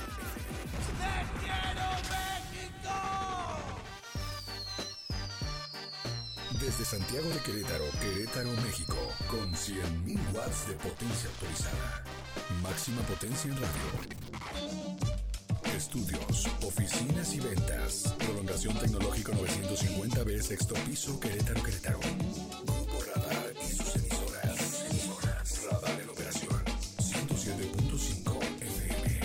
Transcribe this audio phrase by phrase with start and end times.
[6.60, 8.98] Desde Santiago de Querétaro, Querétaro, México,
[9.30, 12.04] con 100.000 watts de potencia autorizada.
[12.62, 14.25] Máxima potencia en radio.
[15.76, 18.16] Estudios, oficinas y ventas.
[18.18, 22.00] Prolongación tecnológico 950B, sexto piso, Querétaro, Querétaro.
[22.00, 24.86] Grupo Radar y sus emisoras.
[24.90, 25.64] Emisoras.
[25.70, 26.64] Radar en operación.
[26.98, 29.20] 107.5 FM.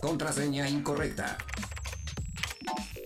[0.00, 1.38] Contraseña incorrecta.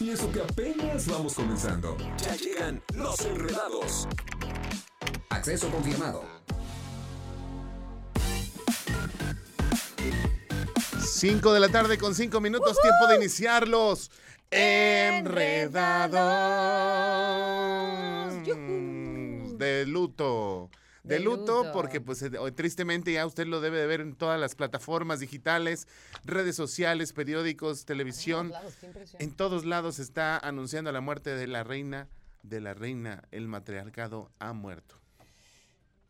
[0.00, 1.94] Y eso que apenas vamos comenzando.
[2.16, 4.08] Ya llegan los enredados.
[5.28, 6.24] Acceso confirmado.
[11.04, 14.10] 5 de la tarde con 5 minutos, tiempo de iniciarlos.
[14.50, 16.18] Enredados.
[19.58, 20.70] De luto.
[21.02, 21.72] De, De luto, luto.
[21.72, 25.88] porque pues eh, tristemente ya usted lo debe de ver en todas las plataformas digitales,
[26.24, 28.50] redes sociales, periódicos, televisión.
[28.50, 29.22] lados, qué impresión.
[29.22, 32.08] En todos lados está anunciando la muerte de la reina,
[32.42, 34.96] de la reina, el matriarcado ha muerto.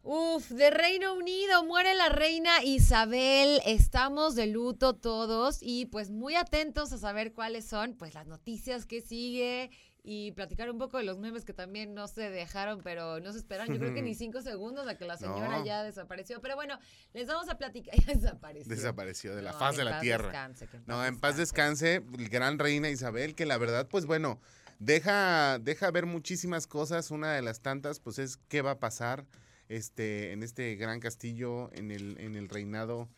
[0.03, 3.61] Uf, de Reino Unido muere la reina Isabel.
[3.67, 8.87] Estamos de luto todos y pues muy atentos a saber cuáles son pues las noticias
[8.87, 9.71] que sigue
[10.03, 13.39] y platicar un poco de los memes que también no se dejaron, pero no se
[13.39, 13.73] esperaron.
[13.75, 15.65] Yo creo que ni cinco segundos a que la señora No.
[15.65, 16.41] ya desapareció.
[16.41, 16.79] Pero bueno,
[17.13, 17.95] les vamos a platicar.
[18.07, 18.75] Ya desapareció.
[18.75, 20.25] Desapareció de la No, faz de la tierra.
[20.49, 24.41] descanse, No, en paz descanse, gran reina Isabel, que la verdad, pues bueno,
[24.79, 27.11] deja, deja ver muchísimas cosas.
[27.11, 29.27] Una de las tantas, pues es qué va a pasar
[29.69, 33.09] este, en este gran castillo, en el, en el reinado.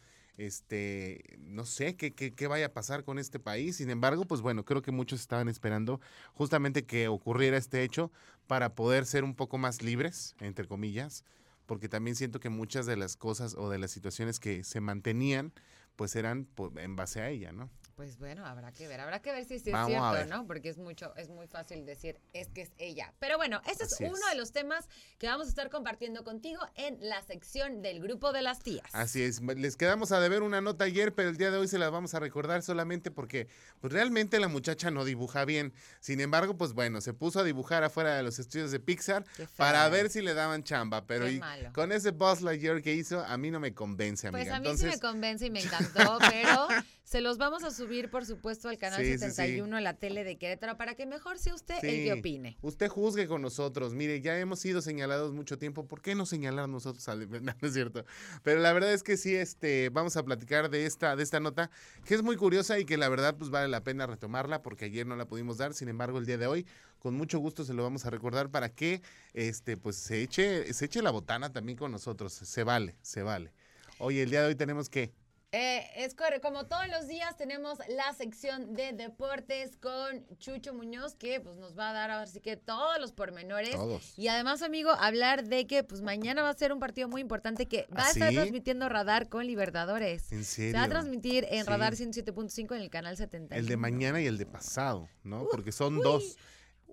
[0.47, 3.77] Este, no sé qué, qué, vaya a pasar con este país.
[3.77, 6.01] Sin embargo, pues bueno, creo que muchos estaban esperando
[6.35, 8.11] justamente que ocurriera este hecho
[8.49, 11.25] para poder ser un poco más libres, entre comillas,
[11.67, 15.53] porque también siento que muchas de las cosas o de las situaciones que se mantenían,
[15.95, 17.71] pues eran pues, en base a ella, ¿no?
[18.03, 20.35] Pues bueno, habrá que ver, habrá que ver si sí es Vamos cierto.
[20.35, 20.45] ¿no?
[20.45, 23.15] Porque es mucho, es muy fácil decir es que es ella.
[23.21, 24.31] Pero bueno, ese es uno es.
[24.31, 28.43] de los temas que vamos a estar compartiendo contigo en la sección del grupo de
[28.43, 28.89] las tías.
[28.91, 31.79] Así es, les quedamos a deber una nota ayer, pero el día de hoy se
[31.79, 33.47] la vamos a recordar solamente porque
[33.81, 35.73] pues realmente la muchacha no dibuja bien.
[36.01, 39.25] Sin embargo, pues bueno, se puso a dibujar afuera de los estudios de Pixar
[39.57, 41.41] para ver si le daban chamba, pero y-
[41.73, 44.43] con ese Buzz Lightyear que hizo, a mí no me convence, amiga.
[44.43, 46.67] Pues a mí Entonces, sí me convence y me encantó, pero
[47.05, 49.31] se los vamos a subir, por supuesto, al canal Sí, sí, sí.
[49.31, 52.05] 71, a la tele de Querétaro, para que mejor sea usted el Sí.
[52.05, 52.57] que opine.
[52.63, 53.93] Usted juzgue con nosotros.
[53.95, 55.87] Mire, ya hemos sido señalados mucho tiempo.
[55.87, 58.05] ¿Por qué no señalar nosotros al no es cierto?
[58.43, 61.71] Pero la verdad es que sí, este, vamos a platicar de esta, de esta nota,
[62.05, 65.07] que es muy curiosa y que la verdad, pues vale la pena retomarla, porque ayer
[65.07, 65.75] no la pudimos dar.
[65.75, 66.67] Sin embargo, el día de hoy,
[66.99, 69.03] con mucho gusto se lo vamos a recordar para que
[69.35, 72.33] este, pues se eche, se eche la botana también con nosotros.
[72.33, 73.53] Se vale, se vale.
[73.99, 75.13] Oye, el día de hoy tenemos que.
[75.55, 81.41] Eh, es como todos los días tenemos la sección de deportes con Chucho Muñoz, que
[81.41, 83.73] pues nos va a dar ahora sí que todos los pormenores.
[83.73, 84.19] Todos.
[84.19, 87.67] Y además, amigo, hablar de que pues mañana va a ser un partido muy importante
[87.67, 88.35] que va ¿Ah, a estar sí?
[88.37, 90.33] transmitiendo Radar con Libertadores.
[90.33, 90.79] En Se serio.
[90.79, 91.71] va a transmitir en Sí.
[91.71, 93.55] Radar 107.5 en el canal 70.
[93.55, 95.47] El de mañana y el de pasado, ¿no?
[95.51, 96.39] Porque son dos.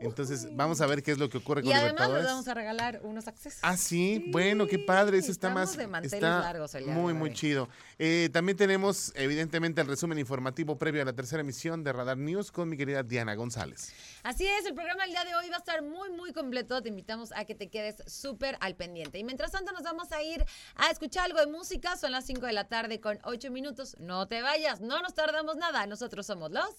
[0.01, 2.25] Entonces, vamos a ver qué es lo que ocurre Y con además les Libertadores.
[2.25, 3.59] vamos a regalar unos accesos.
[3.63, 7.13] Ah, sí, bueno, qué padre, eso está estamos más de manteles está largos el muy
[7.13, 7.67] muy chido.
[7.97, 12.51] Eh, también tenemos evidentemente el resumen informativo previo a la tercera emisión de Radar News
[12.51, 13.93] con mi querida Diana González.
[14.23, 16.81] Así es, el programa el día de hoy va a estar muy, muy completo.
[16.81, 19.19] Te invitamos a que te quedes súper al pendiente.
[19.19, 20.45] Y mientras tanto, nos vamos a ir
[20.75, 21.97] a escuchar algo de música.
[21.97, 23.95] Son las 5 de la tarde con 8 minutos.
[23.99, 25.85] No te vayas, no nos tardamos nada.
[25.87, 26.69] Nosotros somos los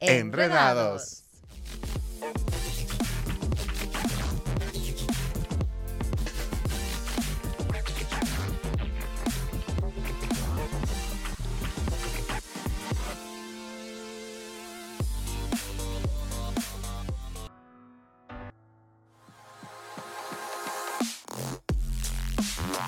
[0.00, 1.24] Enredados.
[2.20, 2.99] Thank you.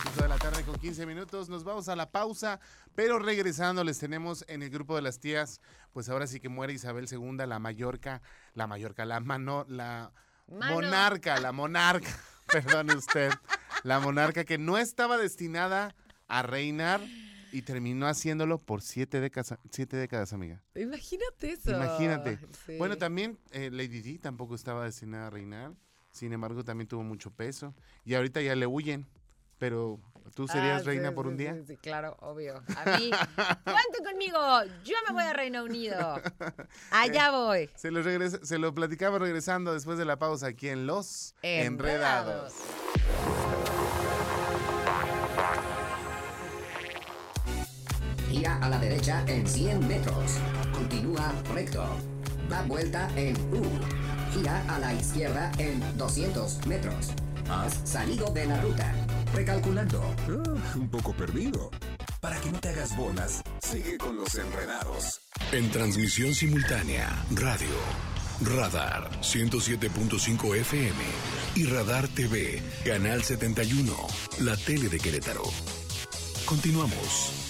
[0.00, 2.60] De la tarde con 15 minutos, nos vamos a la pausa,
[2.94, 5.60] pero regresando les tenemos en el grupo de las tías,
[5.92, 8.22] pues ahora sí que muere Isabel II, la Mallorca,
[8.54, 10.12] la Mallorca, la mano, la
[10.48, 10.74] Mano.
[10.74, 12.08] monarca, la monarca,
[12.52, 13.30] perdone usted,
[13.82, 15.94] la monarca que no estaba destinada
[16.26, 17.00] a reinar
[17.52, 20.62] y terminó haciéndolo por siete décadas, siete décadas, amiga.
[20.74, 21.70] Imagínate eso.
[21.70, 22.38] Imagínate.
[22.64, 22.76] Sí.
[22.78, 25.72] Bueno, también eh, Lady Di tampoco estaba destinada a reinar,
[26.12, 27.74] sin embargo también tuvo mucho peso
[28.04, 29.06] y ahorita ya le huyen,
[29.62, 30.00] pero
[30.34, 31.54] tú serías Ah, reina sí, por un sí, día.
[31.54, 32.56] Sí, sí, claro, obvio.
[32.76, 33.10] A mí,
[33.64, 34.40] cuenten conmigo,
[34.82, 36.20] yo me voy a Reino Unido.
[36.90, 37.70] Allá voy.
[37.76, 42.54] Se lo, regresa- se lo platicamos regresando después de la pausa aquí en Los Enredados.
[48.30, 50.38] Gira a la derecha en 100 metros.
[50.72, 51.84] Continúa recto.
[52.48, 53.62] Da vuelta en U.
[54.32, 57.12] Gira a la izquierda en 200 metros.
[57.48, 58.92] Has salido de la ruta.
[59.34, 60.02] Recalculando.
[60.02, 61.70] Ah, un poco perdido.
[62.20, 65.20] Para que no te hagas bolas, sigue con los enredados.
[65.50, 67.74] En transmisión simultánea, radio,
[68.42, 71.02] Radar 107.5 FM
[71.56, 73.92] y Radar TV, Canal 71,
[74.40, 75.42] la tele de Querétaro.
[76.46, 77.41] Continuamos.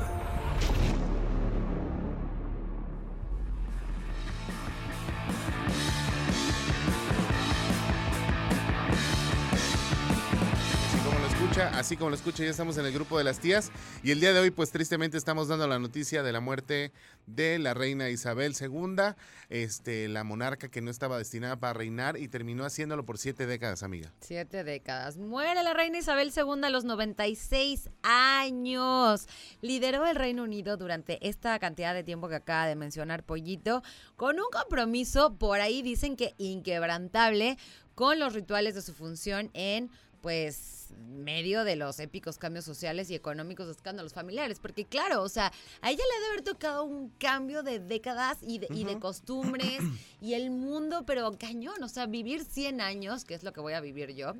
[11.62, 13.70] Así como lo escucha, ya estamos en el grupo de las tías.
[14.02, 16.92] Y el día de hoy, pues tristemente estamos dando la noticia de la muerte
[17.26, 19.14] de la reina Isabel II,
[19.50, 23.82] este, la monarca que no estaba destinada para reinar y terminó haciéndolo por siete décadas,
[23.82, 24.12] amiga.
[24.20, 25.18] Siete décadas.
[25.18, 29.26] Muere la reina Isabel II a los 96 años.
[29.60, 33.82] Lideró el Reino Unido durante esta cantidad de tiempo que acaba de mencionar Pollito,
[34.16, 37.58] con un compromiso, por ahí dicen que inquebrantable,
[37.94, 39.90] con los rituales de su función en,
[40.22, 44.58] pues, medio de los épicos cambios sociales y económicos de escándalos familiares.
[44.58, 45.52] Porque claro, o sea,
[45.82, 49.80] a ella le debe haber tocado un cambio de décadas y de, y de costumbres
[50.20, 53.74] y el mundo, pero cañón, o sea, vivir 100 años, que es lo que voy
[53.74, 54.32] a vivir yo,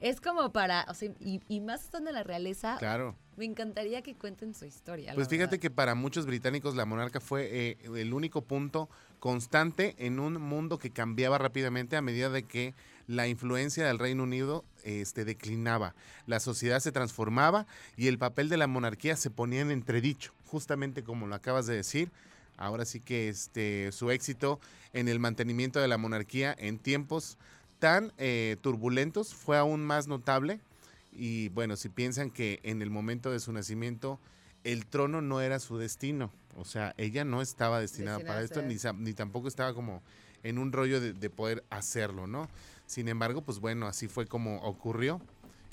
[0.00, 3.16] es como para, o sea, y, y más estando en la realeza, Claro.
[3.36, 5.14] me encantaría que cuenten su historia.
[5.14, 5.62] Pues fíjate verdad.
[5.62, 8.88] que para muchos británicos la monarca fue eh, el único punto
[9.18, 12.74] constante en un mundo que cambiaba rápidamente a medida de que
[13.10, 15.96] la influencia del Reino Unido este, declinaba.
[16.26, 21.02] La sociedad se transformaba y el papel de la monarquía se ponía en entredicho, justamente
[21.02, 22.12] como lo acabas de decir.
[22.56, 24.60] Ahora sí que este, su éxito
[24.92, 27.36] en el mantenimiento de la monarquía en tiempos
[27.80, 30.60] tan eh, turbulentos fue aún más notable.
[31.12, 34.20] Y bueno, si piensan que en el momento de su nacimiento
[34.62, 38.62] el trono no era su destino, o sea, ella no estaba destinada Destinada para esto,
[38.62, 40.00] ni, ni tampoco estaba como
[40.42, 42.48] en un rollo de, de poder hacerlo, ¿no?
[42.90, 45.20] Sin embargo, pues bueno, así fue como ocurrió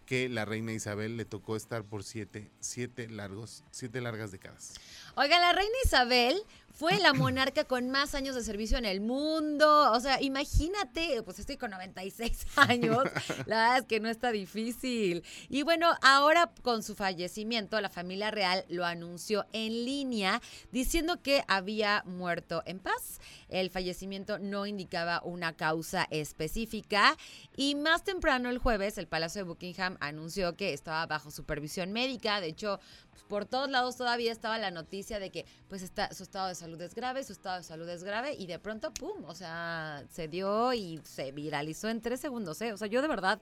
[0.05, 4.75] que la reina Isabel le tocó estar por siete, siete largos, siete largas décadas.
[5.19, 6.43] Oiga, la reina Isabel
[6.77, 9.91] fue la monarca con más años de servicio en el mundo.
[9.93, 12.99] O sea, imagínate, pues estoy con 96 años.
[13.47, 15.23] La verdad es que no está difícil.
[15.49, 20.39] Y bueno, ahora con su fallecimiento, la familia real lo anunció en línea
[20.71, 23.21] diciendo que había muerto en paz.
[23.49, 27.17] El fallecimiento no indicaba una causa específica.
[27.55, 32.39] Y más temprano el jueves, el Palacio de Buckingham anunció que estaba bajo supervisión médica.
[32.39, 32.79] De hecho,
[33.27, 36.81] por todos lados todavía estaba la noticia de que pues está, su estado de salud
[36.81, 39.25] es grave, su estado de salud es grave y de pronto, ¡pum!
[39.25, 42.73] O sea, se dio y se viralizó en tres segundos, ¿eh?
[42.73, 43.41] O sea, yo de verdad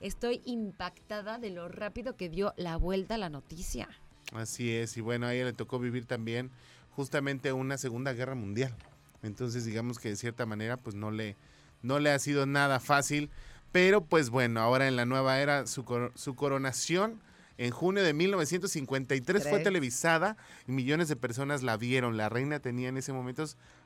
[0.00, 3.88] estoy impactada de lo rápido que dio la vuelta la noticia.
[4.32, 6.50] Así es, y bueno, a ella le tocó vivir también
[6.90, 8.74] justamente una Segunda Guerra Mundial.
[9.22, 11.36] Entonces, digamos que de cierta manera, pues no le,
[11.82, 13.30] no le ha sido nada fácil.
[13.72, 17.20] Pero pues bueno, ahora en la nueva era, su, su coronación
[17.58, 22.16] en junio de 1953 fue televisada y millones de personas la vieron.
[22.16, 23.44] La reina tenía en ese momento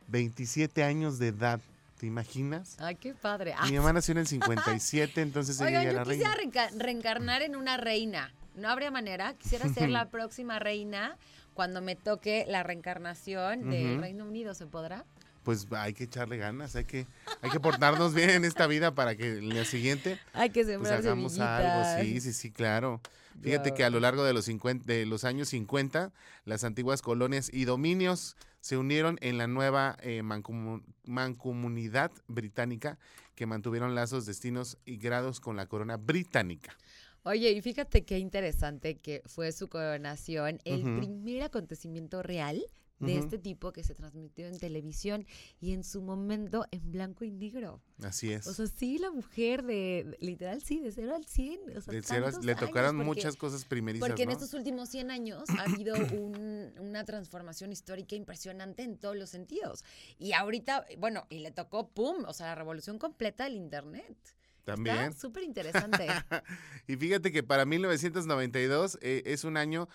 [0.09, 1.61] 27 años de edad.
[1.99, 2.77] ¿Te imaginas?
[2.79, 3.55] Ay, qué padre.
[3.69, 6.69] Mi mamá nació en el 57, entonces ella Oigan, yo era quisiera reina.
[6.79, 8.33] reencarnar en una reina.
[8.55, 9.35] No habría manera.
[9.35, 11.17] Quisiera ser la próxima reina
[11.55, 14.01] cuando me toque la reencarnación del.
[14.01, 14.55] Reino Unido.
[14.55, 15.05] ¿Se podrá?
[15.43, 17.07] Pues hay que echarle ganas, hay que,
[17.41, 20.91] hay que portarnos bien en esta vida para que el día siguiente Hay que pues
[20.91, 22.03] hagamos algo.
[22.03, 23.01] Sí, sí, sí, claro.
[23.43, 26.13] Fíjate que a lo largo de los, 50 de los años 50,
[26.45, 32.99] las antiguas colonias y dominios se unieron en la nueva eh, mancomu- mancomunidad británica
[33.35, 36.77] que mantuvieron lazos, destinos y grados con la corona británica.
[37.23, 42.65] Oye, y fíjate qué interesante que fue su coronación, el primer acontecimiento real
[43.01, 45.25] de este tipo que se transmitió en televisión
[45.61, 47.81] y en su momento en blanco y negro.
[48.03, 48.47] Así es.
[48.47, 51.77] O sea, sí, la mujer de, literal, sí, de cero al 100.
[51.77, 54.33] O sea, De cero le tocaron porque- muchas cosas primerizas, Porque en ¿no?
[54.35, 59.85] estos últimos 100 años ha habido un- una transformación histórica impresionante en todos los sentidos.
[60.19, 62.25] Y ahorita, bueno, y le tocó, ¡pum!
[62.27, 64.17] O sea, la revolución completa del Internet.
[64.65, 65.15] También.
[65.17, 66.07] Súper interesante.
[66.89, 69.89] y fíjate que para 1992 eh, es un año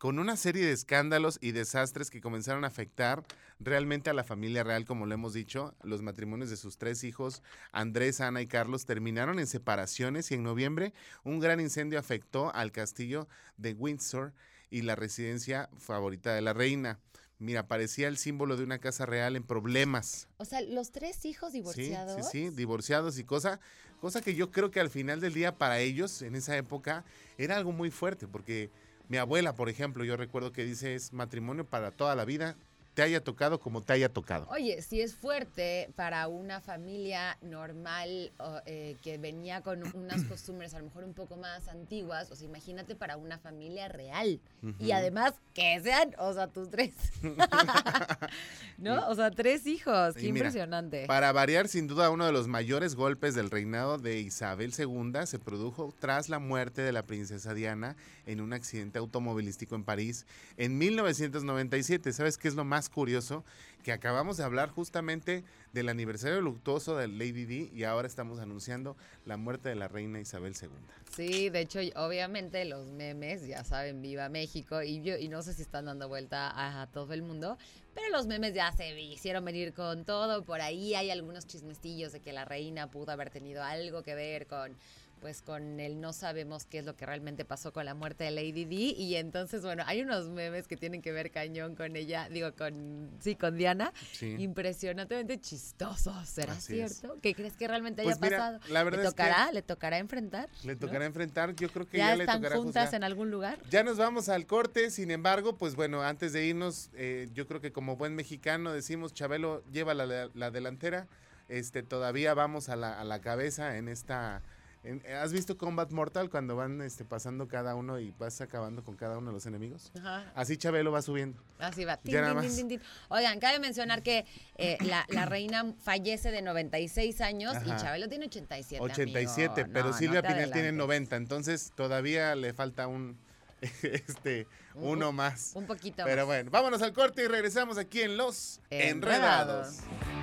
[0.00, 3.22] con una serie de escándalos y desastres que comenzaron a afectar
[3.58, 5.74] realmente a la familia real, como lo hemos dicho.
[5.82, 10.42] Los matrimonios de sus tres hijos, Andrés, Ana y Carlos, terminaron en separaciones y en
[10.42, 13.28] noviembre un gran incendio afectó al castillo
[13.58, 14.32] de Windsor
[14.70, 16.98] y la residencia favorita de la reina.
[17.38, 20.28] Mira, parecía el símbolo de una casa real en problemas.
[20.38, 22.16] o sea, los tres hijos divorciados.
[22.16, 23.60] Sí, sí, sí, divorciados y cosa,
[24.00, 27.04] cosa que yo creo que al final del día para ellos en esa época
[27.36, 28.70] era algo muy fuerte, porque
[29.10, 32.56] mi abuela, por ejemplo, yo recuerdo que dice es matrimonio para toda la vida,
[32.94, 34.46] te haya tocado como te haya tocado.
[34.50, 38.32] Oye, si es fuerte para una familia normal
[38.66, 42.46] eh, que venía con unas costumbres a lo mejor un poco más antiguas, o sea,
[42.46, 44.40] imagínate para una familia real.
[44.62, 44.92] Y Ujú.
[44.92, 46.94] además que sean, o sea, tus tres.
[48.78, 49.08] ¿No?
[49.08, 50.14] O sea, tres hijos.
[50.14, 51.06] Qué Y mira, impresionante.
[51.06, 55.38] Para variar, sin duda, uno de los mayores golpes del reinado de Isabel II se
[55.38, 60.78] produjo tras la muerte de la princesa Diana en un accidente automovilístico en París en
[60.78, 62.12] 1997.
[62.12, 63.44] ¿Sabes qué es lo más curioso?
[63.82, 68.96] Que acabamos de hablar justamente del aniversario luctuoso de Lady Di y ahora estamos anunciando
[69.24, 70.68] la muerte de la reina Isabel II.
[71.14, 75.54] Sí, de hecho, obviamente los memes, ya saben, viva México, y yo y no sé
[75.54, 77.56] si están dando vuelta a, a todo el mundo,
[77.94, 80.44] pero los memes ya se hicieron venir con todo.
[80.44, 84.46] Por ahí hay algunos chismestillos de que la reina pudo haber tenido algo que ver
[84.46, 84.76] con
[85.20, 88.30] pues con el no sabemos qué es lo que realmente pasó con la muerte de
[88.30, 92.28] Lady Di y entonces bueno hay unos memes que tienen que ver cañón con ella
[92.30, 94.34] digo con sí con Diana Sí.
[94.38, 96.98] impresionantemente chistosos será Así es.
[96.98, 99.52] cierto qué crees que realmente Pues haya mira, pasado la verdad le es que- tocará
[99.52, 100.80] le tocará enfrentar Le ¿no?
[100.80, 102.94] tocará enfrentar, yo creo que ya, ya, le están tocará juntas juzgar.
[102.94, 103.58] en algún lugar.
[103.70, 107.60] Ya nos vamos al corte, sin embargo, pues bueno, antes de irnos, eh, yo creo
[107.60, 111.06] que como buen mexicano decimos, Chabelo lleva la, la delantera,
[111.48, 114.42] este, todavía vamos a la, a la cabeza en esta...
[114.82, 118.96] en- ¿Has visto Combat Mortal cuando van este, pasando cada uno y vas acabando con
[118.96, 119.92] cada uno de los enemigos?
[119.98, 120.32] Ajá.
[120.34, 121.42] Así Chabelo va subiendo.
[121.58, 121.96] Así va.
[121.98, 122.80] Tin.
[123.08, 124.24] Oigan, cabe mencionar que
[124.56, 127.68] eh, la, la reina fallece de 96 años y.
[127.76, 128.82] Chabelo tiene 87.
[128.82, 129.72] 87, amigo.
[129.74, 130.74] pero No, Silvia no Pinal tiene adelantes.
[130.78, 133.18] 90, entonces todavía le falta un,
[133.82, 135.52] este, Un- uno más.
[135.54, 136.26] Un poquito Pero más.
[136.26, 139.78] bueno, vámonos al corte y regresamos aquí en Los Enredados.
[139.82, 140.19] Enredados.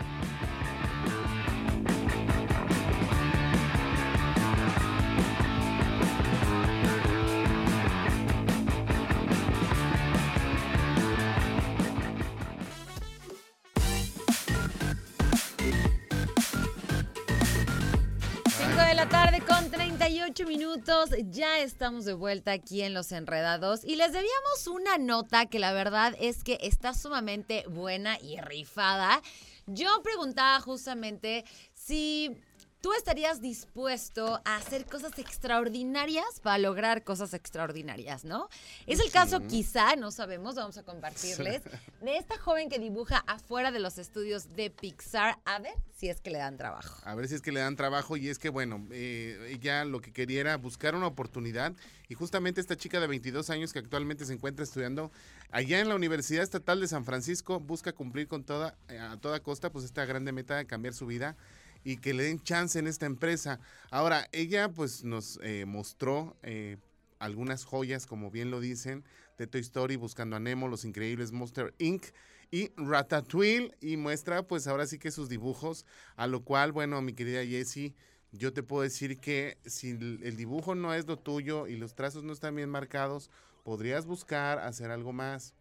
[20.07, 21.09] 38 minutos.
[21.31, 25.73] Ya estamos de vuelta aquí en Los Enredados y les debíamos una nota que la
[25.73, 29.21] verdad es que está sumamente buena y rifada.
[29.65, 32.37] Yo preguntaba justamente si
[32.81, 38.49] tú estarías dispuesto a hacer cosas extraordinarias para lograr cosas extraordinarias, ¿no?
[38.85, 41.63] Es el caso quizá, no sabemos, vamos a compartirles,
[42.01, 45.39] de esta joven que dibuja afuera de los estudios de Pixar.
[45.45, 47.01] A ver si es que le dan trabajo.
[47.03, 49.99] A ver si es que le dan trabajo y es que, bueno, eh, ella lo
[49.99, 51.73] que quería era buscar una oportunidad
[52.07, 55.11] y justamente esta chica de 22 años que actualmente se encuentra estudiando
[55.51, 59.39] allá en la Universidad Estatal de San Francisco busca cumplir con toda, eh, a toda
[59.41, 61.35] costa pues esta grande meta de cambiar su vida
[61.87, 63.61] y que le den chance en esta empresa.
[63.91, 66.75] Ahora, ella pues nos eh, mostró eh,
[67.17, 69.05] algunas joyas, como bien lo dicen,
[69.37, 72.03] de Toy Story, Buscando a Nemo, Los Increíbles, Monster Inc.
[72.51, 75.85] y Ratatouille y muestra pues ahora sí que sus dibujos,
[76.17, 77.95] a lo cual, bueno, mi querida Jessie,
[78.33, 82.25] yo te puedo decir que si el dibujo no es lo tuyo y los trazos
[82.25, 83.29] no están bien marcados,
[83.63, 85.53] podrías buscar hacer algo más,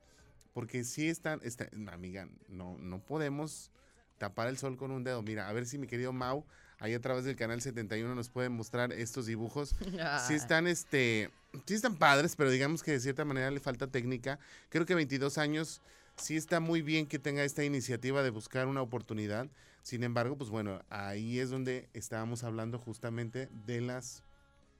[0.52, 3.70] porque si están, está- amiga, no, no podemos
[4.18, 5.22] tapar el sol con un dedo.
[5.22, 6.44] Mira, a ver si mi querido Mau,
[6.78, 9.74] ahí a través del canal 71 nos puede mostrar estos dibujos.
[10.28, 11.30] Sí están, este,
[11.66, 14.38] sí están padres, pero digamos que de cierta manera le falta técnica.
[14.68, 15.80] Creo que 22 años
[16.16, 19.48] sí está muy bien que tenga esta iniciativa de buscar una oportunidad.
[19.82, 24.22] Sin embargo, pues bueno, ahí es donde estábamos hablando justamente de las,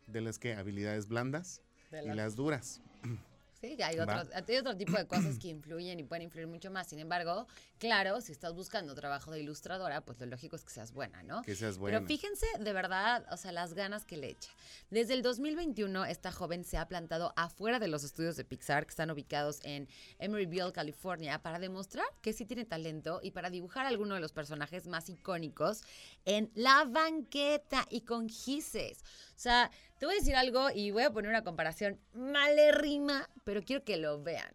[0.06, 2.80] de las que habilidades blandas De y las- las duras.
[3.66, 4.22] Sí, hay Va.
[4.22, 6.86] otro, hay otro tipo de cosas que influyen y pueden influir mucho más.
[6.86, 7.46] Sin embargo,
[7.78, 11.42] claro, si estás buscando trabajo de ilustradora, pues lo lógico es que seas buena, ¿no?
[11.42, 11.98] Que seas buena.
[11.98, 14.50] Pero fíjense de verdad, o sea, las ganas que le echa.
[14.90, 18.90] Desde el 2021, esta joven se ha plantado afuera de los estudios de Pixar, que
[18.90, 24.14] están ubicados en Emeryville, California, para demostrar que sí tiene talento y para dibujar alguno
[24.14, 25.82] de los personajes más icónicos
[26.24, 29.02] en la banqueta y con gises.
[29.36, 33.62] O sea, te voy a decir algo y voy a poner una comparación malérrima, pero
[33.62, 34.50] quiero que lo vean.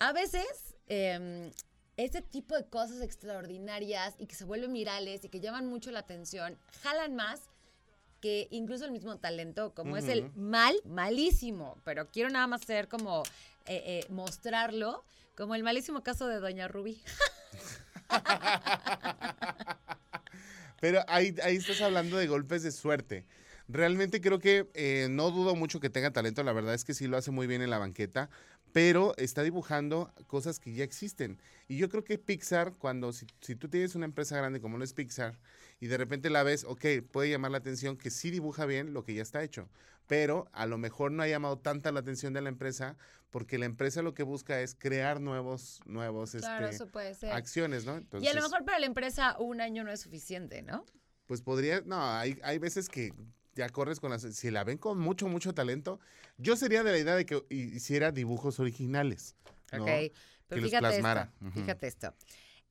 [0.00, 1.52] A veces, eh,
[1.96, 6.00] este tipo de cosas extraordinarias y que se vuelven virales y que llaman mucho la
[6.00, 7.42] atención, jalan más
[8.20, 12.88] que incluso el mismo talento, como es el mal, malísimo, pero quiero nada más hacer
[12.88, 13.22] como
[13.66, 15.04] eh, eh, mostrarlo,
[15.36, 17.00] como el malísimo caso de Doña Ruby.
[20.80, 23.24] Pero ahí, ahí estás hablando de golpes de suerte.
[23.68, 27.06] Realmente creo que eh, no dudo mucho que tenga talento, la verdad es que sí
[27.06, 28.28] lo hace muy bien en la banqueta,
[28.72, 31.38] pero está dibujando cosas que ya existen.
[31.68, 34.84] Y yo creo que Pixar, cuando si, si tú tienes una empresa grande como lo
[34.84, 35.38] es Pixar,
[35.80, 39.02] y de repente la ves, ok, puede llamar la atención que sí dibuja bien lo
[39.04, 39.68] que ya está hecho,
[40.06, 42.96] pero a lo mejor no ha llamado tanta la atención de la empresa
[43.30, 47.32] porque la empresa lo que busca es crear nuevos, nuevos Claro, este, eso puede ser.
[47.32, 47.92] acciones, ¿no?
[47.92, 50.84] y a Entonces, lo mejor para la empresa un año no es suficiente, ¿no?
[51.26, 53.12] pues podría, no, hay, hay veces que
[53.54, 56.00] ya corres con las, si la ven con mucho, mucho talento,
[56.38, 59.36] yo sería de la idea de que hiciera dibujos originales.
[59.72, 59.82] ¿no?
[59.82, 60.12] Ok, que
[60.48, 61.32] pero los fíjate plasmara.
[61.42, 62.14] esto, fíjate esto.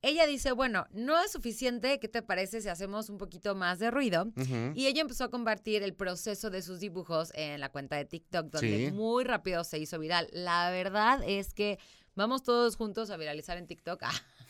[0.02, 3.90] Ella dice, bueno, no es suficiente, ¿qué te parece si hacemos un poquito más de
[3.90, 4.30] ruido?
[4.74, 8.50] Y ella empezó a compartir el proceso de sus dibujos en la cuenta de TikTok,
[8.50, 8.92] donde Sí.
[8.92, 10.28] muy rápido se hizo viral.
[10.32, 11.78] La verdad es que
[12.14, 14.02] vamos todos juntos a viralizar en TikTok.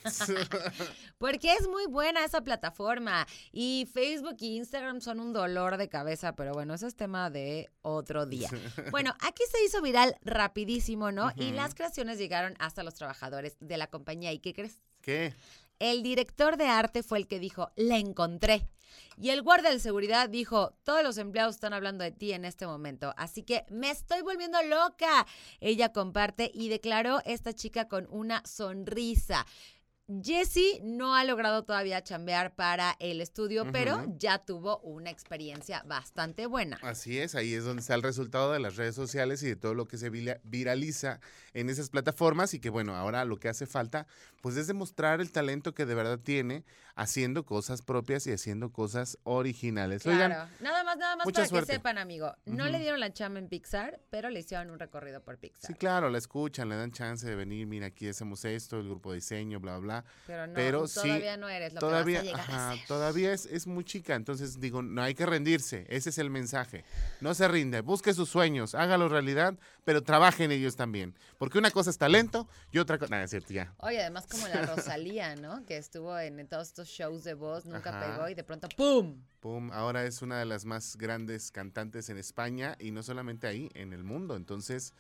[1.19, 3.27] Porque es muy buena esa plataforma.
[3.53, 7.71] Y Facebook y Instagram son un dolor de cabeza, pero bueno, ese es tema de
[7.83, 8.51] otro día.
[8.91, 11.33] Bueno, aquí se hizo viral rapidísimo, ¿no?
[11.37, 14.33] Y las creaciones llegaron hasta los trabajadores de la compañía.
[14.33, 14.81] ¿Y qué crees?
[15.01, 15.35] ¿Qué?
[15.85, 18.71] El director de arte fue el que dijo, la encontré.
[19.21, 22.67] Y el guardia de seguridad dijo, todos los empleados están hablando de ti en este
[22.67, 25.27] momento, así que me estoy volviendo loca.
[25.61, 29.45] Ella comparte y declaró esta chica con una sonrisa.
[30.23, 36.45] Jessie no ha logrado todavía chambear para el estudio, pero ya tuvo una experiencia bastante
[36.47, 36.79] buena.
[36.83, 39.73] Así es, ahí es donde está el resultado de las redes sociales y de todo
[39.73, 41.21] lo que se vira- viraliza
[41.55, 44.07] en esas plataformas y que bueno, ahora lo que hace falta
[44.43, 46.65] pues es demostrar el talento que de verdad tiene
[46.97, 50.03] haciendo cosas propias y haciendo cosas originales.
[50.03, 51.67] Claro, Oigan, nada más, nada más mucha para suerte.
[51.69, 52.35] que sepan, amigo.
[52.45, 55.67] No le dieron la chamba en Pixar, pero le hicieron un recorrido por Pixar.
[55.69, 59.11] sí, claro, la escuchan, le dan chance de venir, mira, aquí hacemos esto, el grupo
[59.13, 59.94] de diseño, bla, bla.
[60.27, 62.77] Pero no, Pero sí, todavía no eres lo todavía, que vas a llegar a ajá,
[62.79, 62.87] ser.
[62.87, 66.85] todavía es, es muy chica, entonces digo, no hay que rendirse, ese es el mensaje.
[67.21, 69.55] No se rinde, busque sus sueños, hágalo realidad,
[69.85, 71.15] pero trabaje en ellos también.
[71.39, 73.75] Porque una cosa es talento y otra cosa, nada, es cierto, ya.
[73.79, 75.65] Oye, además como la Rosalía, ¿no?
[75.67, 78.13] Que estuvo en todos estos shows de voz, nunca Ajá.
[78.15, 79.23] pegó y de pronto ¡pum!
[79.41, 83.71] Pum, ahora es una de las más grandes cantantes en España y no solamente ahí,
[83.75, 84.37] en el mundo.
[84.37, 84.95] Entonces,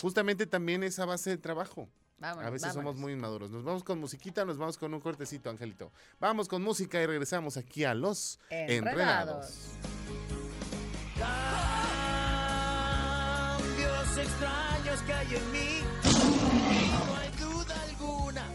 [0.00, 1.88] justamente también esa base de trabajo.
[2.22, 3.50] Vámonos, A veces somos muy inmaduros.
[3.50, 5.90] Nos vamos con musiquita, nos vamos con un cortecito, Angelito.
[6.20, 9.50] Vamos con música y regresamos aquí a los Enredados.
[9.50, 9.72] enredados.
[13.58, 18.46] Cambios extraños que hay en mí, no hay duda alguna.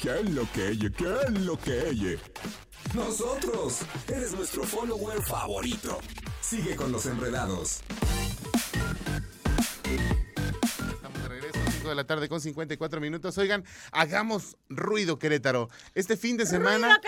[0.00, 0.90] ¿Qué es lo que ella?
[0.96, 2.18] ¿Qué es lo que ella?
[2.92, 3.80] Nosotros.
[4.08, 5.98] Eres nuestro follower favorito.
[6.40, 7.82] Sigue con los enredados.
[11.86, 13.38] 5 de la tarde con 54 minutos.
[13.38, 15.68] Oigan, hagamos ruido, Querétaro.
[15.94, 17.00] Este fin de semana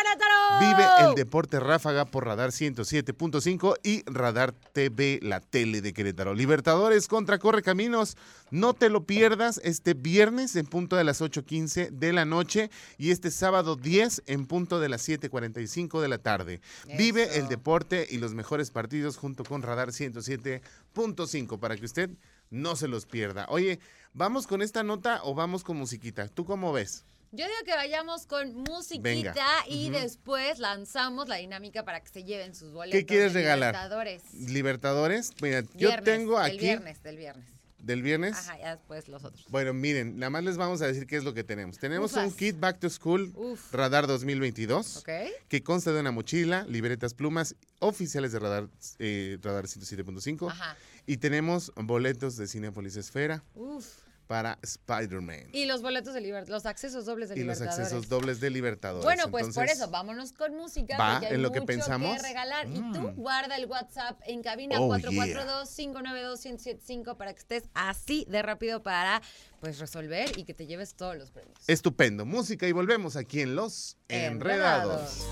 [0.60, 6.32] vive el deporte ráfaga por Radar 107.5 y Radar TV, la tele de Querétaro.
[6.32, 8.16] Libertadores contra Correcaminos.
[8.50, 13.10] No te lo pierdas este viernes en punto de las 8.15 de la noche y
[13.10, 16.60] este sábado 10 en punto de las 7.45 de la tarde.
[16.96, 22.10] Vive el deporte y los mejores partidos junto con Radar 107.5 para que usted
[22.50, 23.46] No se los pierda.
[23.48, 23.78] Oye,
[24.14, 26.28] ¿vamos con esta nota o vamos con musiquita?
[26.28, 27.04] ¿Tú cómo ves?
[27.30, 29.36] Yo digo que vayamos con musiquita Venga.
[29.68, 32.98] y después lanzamos la dinámica para que se lleven sus boletos.
[32.98, 33.74] ¿Qué quieres regalar?
[33.74, 34.22] Libertadores.
[34.32, 35.32] Libertadores.
[35.42, 37.44] Mira, yo tengo Del aquí viernes, del viernes.
[37.80, 38.34] del viernes.
[38.34, 39.44] Ajá, ya después los otros.
[39.50, 41.76] Bueno, miren, nada más les vamos a decir qué es lo que tenemos.
[41.78, 43.74] Tenemos un kit Back to School Uf.
[43.74, 45.10] Radar 2022 ¿Ok?
[45.48, 48.68] que consta de una mochila, libretas, plumas oficiales de Radar,
[49.00, 50.76] eh, radar 107.5 Ajá.
[51.08, 53.86] Y tenemos boletos de Cinepolis Esfera Uf.
[54.26, 57.86] para Spider-Man Y los boletos de Libertadores, los accesos dobles de y los Libertadores.
[57.86, 59.04] accesos dobles de Libertadores.
[59.04, 60.98] Bueno, pues por eso, vámonos con música.
[60.98, 62.20] Va, hay en lo que pensamos.
[62.22, 62.68] regalar.
[62.68, 63.14] Y tú Mm.
[63.16, 69.22] guarda el WhatsApp en cabina Oh, 442-592-1075 para que estés así de rápido para
[69.60, 71.56] pues resolver y que te lleves todos los premios.
[71.66, 72.26] Estupendo.
[72.26, 75.10] Música y volvemos aquí en Los Enredados.
[75.10, 75.24] 6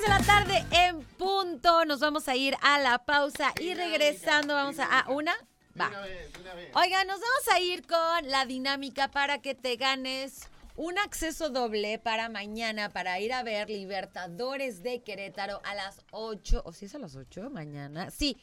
[0.00, 1.84] de la tarde en punto.
[1.84, 5.34] Nos vamos a ir a la pausa y regresando vamos a, a una.
[5.78, 5.90] Va.
[6.74, 11.98] Oiga, nos vamos a ir con la dinámica para que te ganes un acceso doble
[11.98, 16.62] para mañana para ir a ver Libertadores de Querétaro a las 8.
[16.64, 18.10] ¿O si es a las 8 mañana?
[18.10, 18.38] Sí,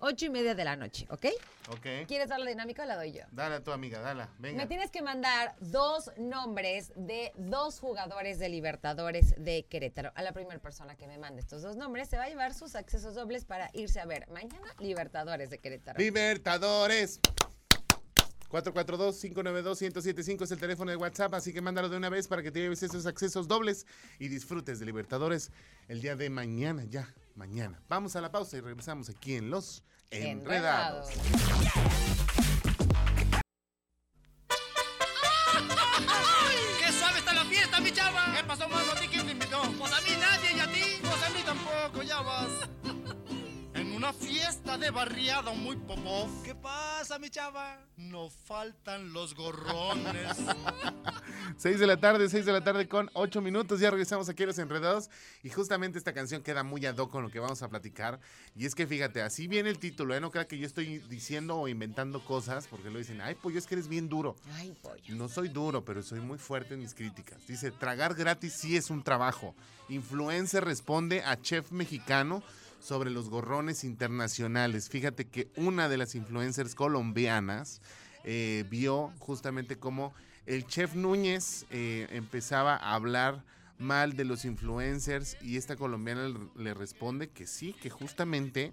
[0.00, 1.26] 8 y media de la noche, ¿ok?
[1.70, 1.86] Ok.
[2.06, 3.22] ¿Quieres dar la dinámica o la doy yo?
[3.32, 4.28] Dale a tu amiga, dala.
[4.38, 4.62] Venga.
[4.62, 10.12] Me tienes que mandar dos nombres de dos jugadores de Libertadores de Querétaro.
[10.14, 12.74] A la primera persona que me mande estos dos nombres se va a llevar sus
[12.74, 15.98] accesos dobles para irse a ver mañana Libertadores de Querétaro.
[15.98, 17.20] Libertadores.
[18.50, 22.60] 442-592-1075 es el teléfono de WhatsApp, así que mándalo de una vez para que te
[22.60, 23.86] lleves esos accesos dobles
[24.18, 25.50] y disfrutes de Libertadores
[25.88, 27.80] el día de mañana, ya, mañana.
[27.88, 31.08] Vamos a la pausa y regresamos aquí en Los Enredados.
[31.08, 32.17] ¡Qué
[44.08, 46.30] una fiesta de barriada muy popó.
[46.42, 47.78] ¿Qué pasa, mi chava?
[47.98, 50.34] No faltan los gorrones.
[51.58, 53.80] 6 de la tarde, 6 de la tarde con 8 minutos.
[53.80, 55.10] Ya regresamos aquí a Los Enredados.
[55.42, 58.18] Y justamente esta canción queda muy ad hoc con lo que vamos a platicar.
[58.56, 60.14] Y es que fíjate, así viene el título.
[60.14, 60.20] ¿eh?
[60.20, 63.66] No crea que yo estoy diciendo o inventando cosas porque lo dicen, ay, pues es
[63.66, 64.36] que eres bien duro.
[64.54, 65.16] Ay, pollo.
[65.16, 67.46] No soy duro, pero soy muy fuerte en mis críticas.
[67.46, 69.54] Dice, tragar gratis sí es un trabajo.
[69.90, 72.42] Influencer responde a chef mexicano
[72.80, 74.88] sobre los gorrones internacionales.
[74.88, 77.80] Fíjate que una de las influencers colombianas
[78.24, 80.12] eh, vio justamente cómo
[80.46, 83.44] el chef Núñez eh, empezaba a hablar
[83.78, 88.72] mal de los influencers y esta colombiana le- le responde que sí, que justamente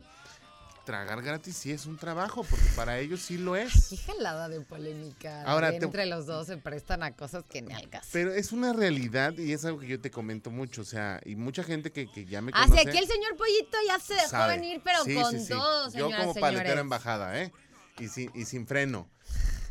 [0.86, 3.88] tragar gratis sí es un trabajo, porque para ellos sí lo es.
[3.90, 5.44] Qué jalada de polémica.
[5.44, 8.08] Ahora de te- Entre los dos se prestan a cosas que ni al caso.
[8.14, 11.36] Pero es una realidad y es algo que yo te comento mucho, o sea, y
[11.36, 14.30] mucha gente que, que ya me Hacia conoce aquí el señor Pollito ya se dejó
[14.30, 14.54] sabe.
[14.56, 15.50] venir, pero Sí, con sí, sí.
[15.50, 16.82] todo, Yo como paletero señores.
[16.82, 17.52] en bajada, ¿eh?
[18.00, 19.10] Y sin, y sin freno.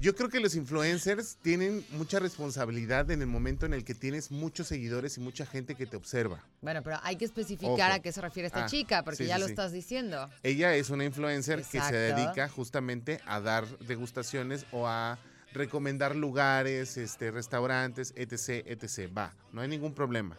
[0.05, 4.31] Yo creo que los influencers tienen mucha responsabilidad en el momento en el que tienes
[4.31, 6.45] muchos seguidores y mucha gente que te observa.
[6.61, 7.95] Bueno, pero hay que especificar Ojo.
[7.95, 9.53] a qué se refiere esta Ah, chica, porque sí, ya sí, lo sí.
[9.53, 10.29] estás diciendo.
[10.43, 15.19] Ella es una influencer que se dedica justamente a dar degustaciones o a
[15.55, 19.11] recomendar lugares, este, restaurantes, etc, etc.
[19.17, 20.37] Va, no hay ningún problema.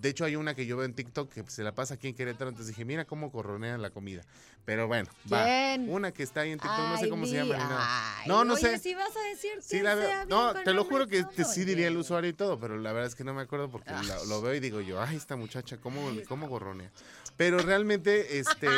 [0.00, 2.14] De hecho, hay una que yo veo en TikTok que se la pasa aquí en
[2.14, 4.22] Querétaro, entonces dije, mira cómo corronean la comida.
[4.64, 5.46] Pero bueno, va.
[5.86, 7.56] Una que está ahí en TikTok, no sé cómo se llama.
[8.20, 8.78] ay, No, no oye, sé.
[8.78, 10.06] si vas a decir Sí, quién la veo.
[10.08, 12.92] sea, No, te lo juro que te- sí diría el usuario y todo, pero la
[12.92, 15.36] verdad es que no me acuerdo porque la- lo veo y digo yo, ay, esta
[15.36, 16.90] muchacha, ¿cómo, cómo gorronea?
[17.36, 18.68] Pero realmente, este,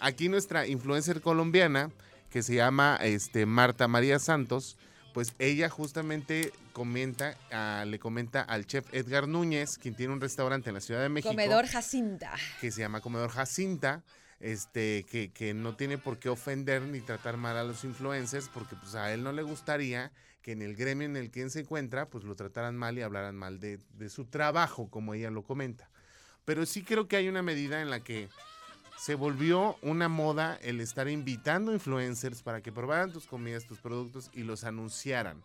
[0.00, 1.90] aquí nuestra influencer colombiana,
[2.30, 4.76] que se llama este, Marta María Santos,
[5.18, 10.70] pues ella justamente comenta, ah, le comenta al chef Edgar Núñez, quien tiene un restaurante
[10.70, 12.36] en la Ciudad de México Comedor Jacinta.
[12.60, 14.04] que se llama Comedor Jacinta,
[14.38, 18.76] este, que, que no tiene por qué ofender ni tratar mal a los influencers, porque
[18.76, 21.62] pues a él no le gustaría que en el gremio en el que él se
[21.62, 25.42] encuentra, pues lo trataran mal y hablaran mal de, de su trabajo, como ella lo
[25.42, 25.90] comenta.
[26.44, 28.28] Pero sí creo que hay una medida en la que
[28.98, 34.28] se volvió una moda el estar invitando influencers para que probaran tus comidas, tus productos
[34.34, 35.44] y los anunciaran.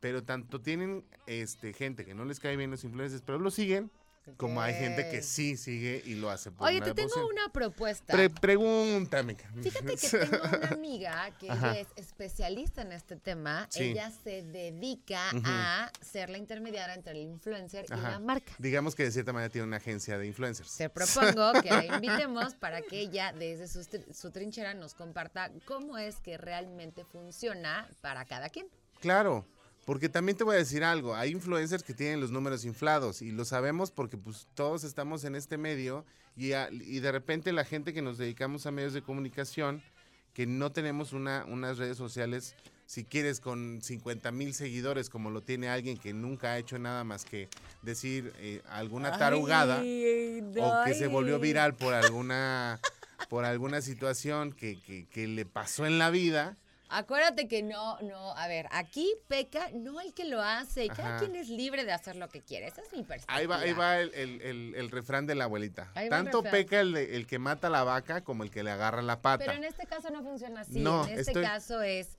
[0.00, 3.90] Pero tanto tienen este, gente que no les cae bien los influencers, pero lo siguen,
[4.36, 8.12] como hay gente que sí sigue y lo hace por Oye, te tengo una propuesta.
[8.12, 9.36] Pre- pregúntame.
[9.62, 11.72] Fíjate que tengo una amiga que Ajá.
[11.72, 13.66] ella es especialista en este tema.
[13.70, 13.84] Sí.
[13.84, 18.52] Ella se dedica a ser la intermediaria entre el influencer y la marca.
[18.58, 20.76] Digamos que de cierta manera tiene una agencia de influencers.
[20.76, 25.98] Te propongo que la invitemos para que ella desde su, su trinchera nos comparta cómo
[25.98, 28.66] es que realmente funciona para cada quien.
[29.00, 29.46] Claro,
[29.86, 33.32] Porque también te voy a decir algo, hay influencers que tienen los números inflados y
[33.32, 36.04] lo sabemos porque pues todos estamos en este medio
[36.36, 39.82] y, a- y de repente la gente que nos dedicamos a medios de comunicación,
[40.34, 42.54] que no tenemos una, unas redes sociales,
[42.86, 47.02] si quieres, con 50 mil seguidores, como lo tiene alguien que nunca ha hecho nada
[47.02, 47.48] más que
[47.82, 52.78] decir eh, alguna tarugada Ay, o que se volvió viral por alguna,
[53.28, 56.56] por alguna situación que, que- que le pasó en la vida.
[56.92, 61.18] Acuérdate que no, no, a ver, aquí peca no el que lo hace, cada Ajá.
[61.20, 63.36] quien es libre de hacer lo que quiere, esa es mi perspectiva.
[63.38, 65.90] Ahí va, ahí va el, el- el- el refrán de la abuelita.
[65.94, 66.52] Ahí va el Tanto refrán.
[66.64, 69.44] peca el, de- el que mata la vaca como el que le agarra la pata.
[69.44, 70.80] Pero en este caso no funciona así.
[70.80, 72.16] No, en este estoy- caso es.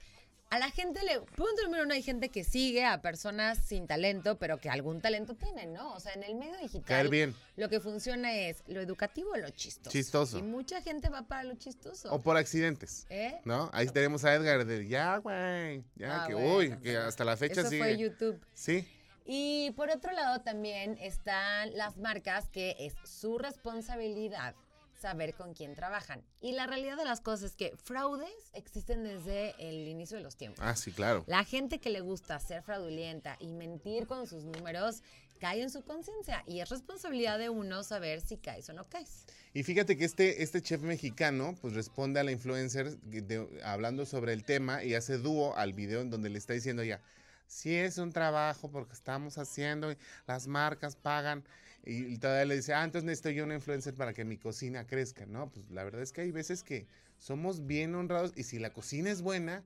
[0.52, 1.22] A la gente le.
[1.22, 5.34] Punto número uno, hay gente que sigue a personas sin talento, pero que algún talento
[5.34, 5.94] tienen, ¿no?
[5.94, 6.84] O sea, en el medio digital.
[6.84, 7.36] Caer bien.
[7.56, 9.90] Lo que funciona es lo educativo o lo chistoso.
[9.92, 10.38] Chistoso.
[10.40, 12.14] Y mucha gente va para lo chistoso.
[12.14, 13.06] O por accidentes.
[13.10, 13.40] ¿Eh?
[13.46, 13.70] ¿No?
[13.74, 15.84] Ahí tenemos a Edgar de ya, güey.
[15.96, 17.82] Ya, Ah, que bueno, uy, que hasta la fecha Eso sigue.
[17.84, 18.40] fue YouTube.
[18.54, 18.86] Sí.
[19.26, 24.54] Y por otro lado también están las marcas que es su responsabilidad
[25.02, 26.24] saber con quién trabajan.
[26.40, 30.38] Y la realidad de las cosas es que fraudes existen desde el inicio de los
[30.38, 30.64] tiempos.
[30.66, 31.24] Ah, sí, claro.
[31.28, 35.02] La gente que le gusta ser fraudulenta y mentir con sus números
[35.40, 39.26] cae en su conciencia y es responsabilidad de uno saber si caes o no caes.
[39.54, 44.34] Y fíjate que este, este chef mexicano, pues responde a la influencer de- hablando sobre
[44.34, 47.02] el tema y hace dúo al video en donde le está diciendo ya,
[47.48, 49.94] sí es un trabajo porque estamos haciendo,
[50.28, 51.44] las marcas pagan.
[51.84, 55.26] Y todavía le dice, ah, entonces necesito yo una influencer para que mi cocina crezca.
[55.26, 56.86] No, pues la verdad es que hay veces que
[57.18, 59.64] somos bien honrados y si la cocina es buena,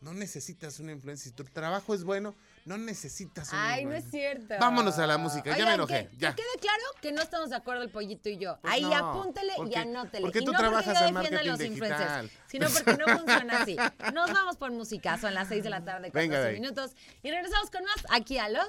[0.00, 1.30] no necesitas una influencer.
[1.30, 4.54] Si tu trabajo es bueno, no necesitas una Ay, no es cierto.
[4.58, 6.30] Vámonos a la música, ya me enojé, Que, ya.
[6.34, 8.58] que quede claro que no estamos de acuerdo el pollito y yo.
[8.60, 10.22] Pues Ahí no, apúntele porque- y anótele.
[10.22, 13.18] porque y tú no trabajas porque yo en defienda a los influencers, sino porque no
[13.18, 13.76] funciona así.
[14.14, 16.60] Nos vamos por música, son las 6 de la tarde con Venga de 12 ahí.
[16.60, 16.90] minutos.
[17.22, 18.66] Y regresamos con más aquí a los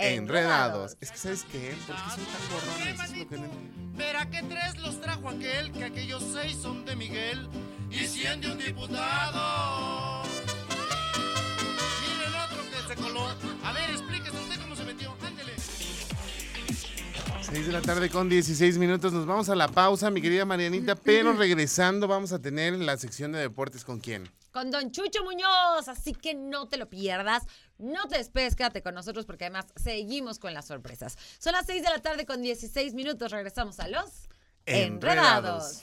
[0.00, 0.96] Enredados.
[1.00, 1.74] Es que, ¿sabes qué?
[1.86, 3.00] ¿Por qué son tan borrones?
[3.00, 6.96] Es lo que no- Verá que tres los trajo aquel, que aquellos seis son de
[6.96, 7.48] Miguel
[7.90, 10.22] y cien de un diputado.
[12.00, 13.26] Miren otro que se coló.
[13.64, 15.14] A ver, explíquese usted cómo se metió.
[15.26, 15.52] Ándele.
[17.42, 19.12] 6 de la tarde con 16 minutos.
[19.12, 20.94] Nos vamos a la pausa, mi querida Marianita.
[20.94, 24.30] Pero regresando, vamos a tener la sección de deportes con quién.
[24.52, 25.88] con Don Chucho Muñoz.
[25.88, 27.42] Así que no te lo pierdas.
[27.80, 31.16] No te despedes, quédate con nosotros porque además seguimos con las sorpresas.
[31.38, 33.32] Son las 6 de la tarde con 16 minutos.
[33.32, 34.28] Regresamos a los
[34.66, 35.82] Enredados.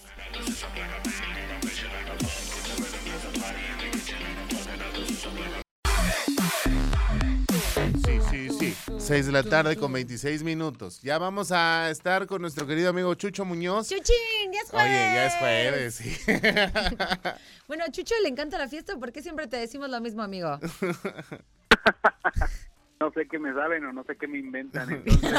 [8.05, 8.75] Sí, sí, sí.
[8.99, 11.01] 6 de la tarde con 26 minutos.
[11.01, 13.89] Ya vamos a estar con nuestro querido amigo Chucho Muñoz.
[13.89, 15.13] Chuchín, ya es Oye, jueves.
[15.13, 16.17] ya es jueves, sí.
[17.67, 20.59] Bueno, a Chucho le encanta la fiesta porque siempre te decimos lo mismo, amigo.
[22.99, 24.89] No sé qué me saben o no sé qué me inventan.
[25.05, 25.31] Entonces,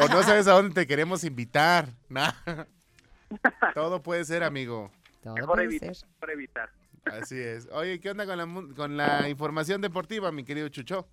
[0.00, 1.86] o no sabes a dónde te queremos invitar.
[2.08, 2.32] Nah.
[3.74, 4.90] Todo puede ser, amigo.
[5.22, 6.08] Todo mejor puede evitar, ser.
[6.08, 6.70] mejor evitar.
[7.04, 7.68] Así es.
[7.70, 11.06] Oye, ¿qué onda con la, mu- con la información deportiva, mi querido Chucho?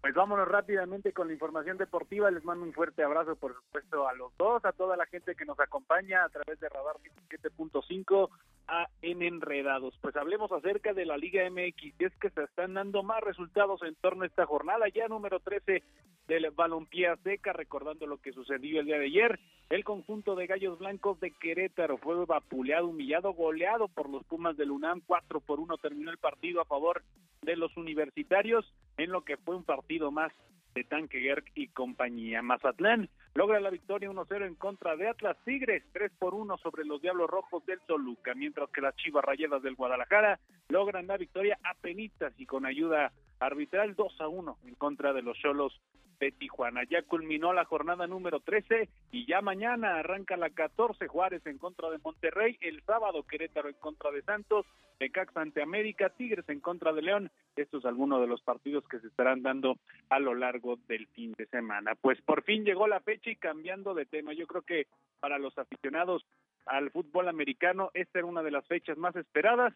[0.00, 2.30] Pues vámonos rápidamente con la información deportiva.
[2.30, 5.44] Les mando un fuerte abrazo, por supuesto, a los dos, a toda la gente que
[5.44, 6.94] nos acompaña a través de Radar
[7.28, 8.30] 7.5
[8.68, 9.94] a en Enredados.
[10.00, 11.94] Pues hablemos acerca de la Liga MX.
[11.98, 15.40] Y es que se están dando más resultados en torno a esta jornada, ya número
[15.40, 15.82] 13
[16.26, 19.40] del balompié Azteca, recordando lo que sucedió el día de ayer.
[19.70, 24.70] El conjunto de Gallos Blancos de Querétaro fue vapuleado, humillado, goleado por los Pumas del
[24.70, 25.02] UNAM.
[25.06, 27.02] 4 por 1 terminó el partido a favor
[27.42, 28.64] de los universitarios
[28.96, 30.32] en lo que fue un partido más
[30.76, 32.42] de Tanque Gerg y compañía.
[32.42, 37.00] Mazatlán logra la victoria 1-0 en contra de Atlas Tigres, 3 por 1 sobre los
[37.00, 41.72] Diablos Rojos del Toluca, mientras que las Chivas Rayadas del Guadalajara logran la victoria a
[41.74, 43.10] penitas y con ayuda
[43.40, 45.80] arbitral 2 a 1 en contra de los Cholos
[46.18, 46.82] de Tijuana.
[46.84, 51.90] Ya culminó la jornada número 13 y ya mañana arranca la 14 Juárez en contra
[51.90, 54.66] de Monterrey, el sábado Querétaro en contra de Santos,
[55.00, 57.30] Necaxa ante América, Tigres en contra de León.
[57.56, 61.46] Estos algunos de los partidos que se estarán dando a lo largo del fin de
[61.46, 61.94] semana.
[61.94, 64.86] Pues por fin llegó la fecha y cambiando de tema, yo creo que
[65.20, 66.24] para los aficionados
[66.66, 69.72] al fútbol americano esta era una de las fechas más esperadas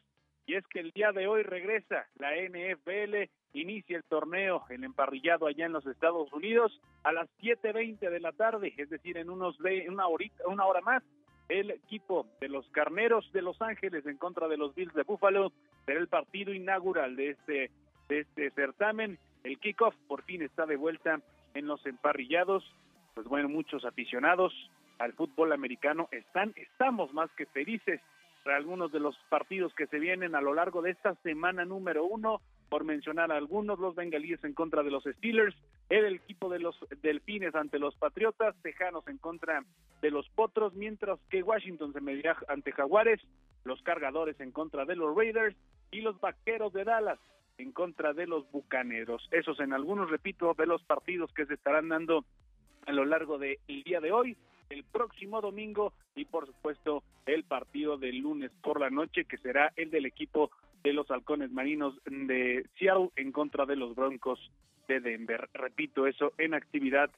[0.50, 5.46] y es que el día de hoy regresa la NFL, inicia el torneo, el emparrillado
[5.46, 9.56] allá en los Estados Unidos a las 7.20 de la tarde, es decir, en unos
[9.86, 11.04] una horita, una hora más,
[11.48, 15.52] el equipo de los Carneros de Los Ángeles en contra de los Bills de Buffalo
[15.86, 17.70] será el partido inaugural de este
[18.08, 19.20] de este certamen.
[19.44, 21.20] El kickoff por fin está de vuelta
[21.54, 22.64] en los emparrillados.
[23.14, 24.52] Pues bueno, muchos aficionados
[24.98, 28.00] al fútbol americano están estamos más que felices
[28.46, 32.40] algunos de los partidos que se vienen a lo largo de esta semana número uno
[32.68, 35.56] por mencionar algunos, los bengalíes en contra de los Steelers,
[35.88, 39.64] el equipo de los Delfines ante los Patriotas, Tejanos en contra
[40.00, 43.20] de los Potros, mientras que Washington se medirá ante Jaguares,
[43.64, 45.56] los Cargadores en contra de los Raiders
[45.90, 47.18] y los Vaqueros de Dallas
[47.58, 49.28] en contra de los Bucaneros.
[49.32, 52.24] Esos en algunos, repito, de los partidos que se estarán dando
[52.86, 54.36] a lo largo del día de hoy,
[54.70, 59.72] el próximo domingo y por supuesto el partido del lunes por la noche que será
[59.76, 60.50] el del equipo
[60.82, 64.50] de los halcones marinos de Seattle en contra de los Broncos
[64.88, 65.48] de Denver.
[65.52, 67.10] Repito, eso en actividad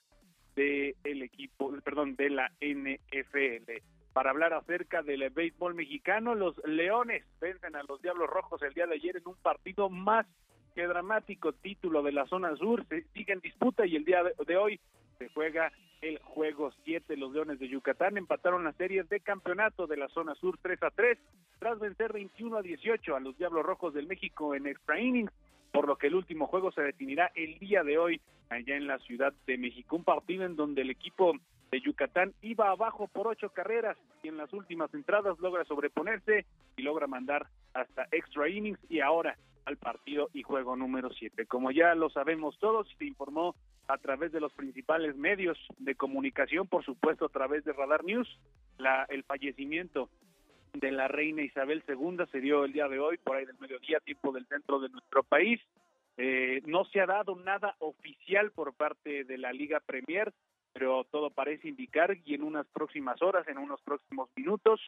[0.56, 3.70] del el equipo, perdón, de la NFL.
[4.12, 8.86] Para hablar acerca del béisbol mexicano, los Leones vencen a los Diablos Rojos el día
[8.86, 10.26] de ayer en un partido más
[10.74, 12.84] que dramático título de la zona sur.
[12.88, 14.80] Se sigue en disputa y el día de hoy
[15.18, 17.16] se juega el juego 7.
[17.16, 20.90] Los Leones de Yucatán empataron la serie de campeonato de la zona sur 3 a
[20.90, 21.18] 3
[21.58, 25.32] tras vencer 21 a 18 a los Diablos Rojos del México en extra innings,
[25.70, 28.98] por lo que el último juego se definirá el día de hoy allá en la
[28.98, 29.96] Ciudad de México.
[29.96, 31.34] Un partido en donde el equipo
[31.70, 36.44] de Yucatán iba abajo por ocho carreras y en las últimas entradas logra sobreponerse
[36.76, 41.46] y logra mandar hasta extra innings y ahora al partido y juego número 7.
[41.46, 43.54] Como ya lo sabemos todos, se informó
[43.88, 48.28] a través de los principales medios de comunicación, por supuesto a través de Radar News,
[48.78, 50.08] la, el fallecimiento
[50.72, 54.00] de la reina Isabel II se dio el día de hoy, por ahí del mediodía,
[54.00, 55.60] tiempo del centro de nuestro país.
[56.16, 60.32] Eh, no se ha dado nada oficial por parte de la Liga Premier,
[60.72, 64.80] pero todo parece indicar y en unas próximas horas, en unos próximos minutos,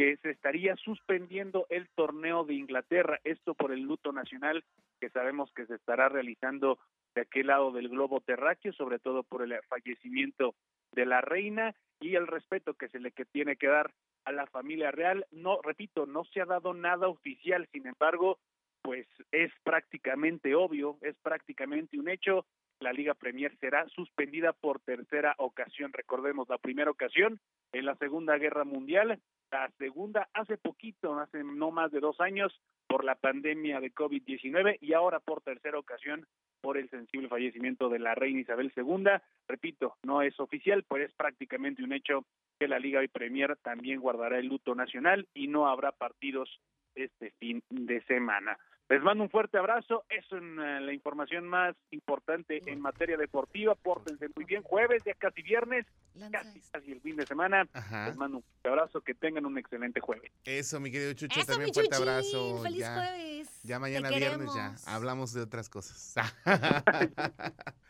[0.00, 4.64] que se estaría suspendiendo el torneo de Inglaterra, esto por el luto nacional
[4.98, 6.78] que sabemos que se estará realizando
[7.14, 10.54] de aquel lado del globo terráqueo, sobre todo por el fallecimiento
[10.92, 13.92] de la reina y el respeto que se le que tiene que dar
[14.24, 15.26] a la familia real.
[15.32, 18.38] No, repito, no se ha dado nada oficial, sin embargo,
[18.80, 22.46] pues es prácticamente obvio, es prácticamente un hecho.
[22.80, 25.92] La Liga Premier será suspendida por tercera ocasión.
[25.92, 27.38] Recordemos la primera ocasión
[27.72, 32.52] en la Segunda Guerra Mundial, la segunda hace poquito, hace no más de dos años,
[32.86, 36.26] por la pandemia de COVID-19 y ahora por tercera ocasión
[36.60, 39.04] por el sensible fallecimiento de la reina Isabel II.
[39.48, 42.24] Repito, no es oficial, pero es prácticamente un hecho
[42.58, 46.60] que la Liga Premier también guardará el luto nacional y no habrá partidos
[46.94, 48.58] este fin de semana.
[48.90, 50.04] Les mando un fuerte abrazo.
[50.10, 53.76] Es la información más importante en materia deportiva.
[53.76, 54.64] Pórtense muy bien.
[54.64, 55.86] Jueves, ya casi viernes,
[56.32, 57.68] casi, casi el fin de semana.
[58.06, 59.00] Les mando un fuerte abrazo.
[59.00, 60.32] Que tengan un excelente jueves.
[60.44, 62.62] Eso, mi querido Chucho, también un fuerte abrazo.
[62.64, 63.62] Feliz jueves.
[63.62, 66.14] Ya mañana viernes ya hablamos de otras cosas.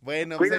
[0.00, 0.52] bueno, pues,